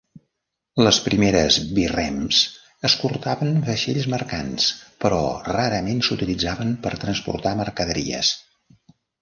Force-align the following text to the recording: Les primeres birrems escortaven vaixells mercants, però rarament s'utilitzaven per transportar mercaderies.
Les 0.85 0.97
primeres 1.07 1.57
birrems 1.79 2.39
escortaven 2.89 3.53
vaixells 3.69 4.09
mercants, 4.15 4.67
però 5.05 5.21
rarament 5.51 6.03
s'utilitzaven 6.09 6.75
per 6.87 6.97
transportar 7.07 7.57
mercaderies. 7.65 8.33